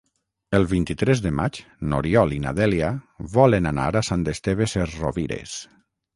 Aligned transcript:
El 0.59 0.63
vint-i-tres 0.69 1.19
de 1.25 1.31
maig 1.39 1.59
n'Oriol 1.91 2.33
i 2.39 2.39
na 2.47 2.55
Dèlia 2.61 2.89
volen 3.37 3.73
anar 3.75 3.87
a 4.01 4.05
Sant 4.09 4.27
Esteve 4.35 4.71
Sesrovires. 4.75 5.57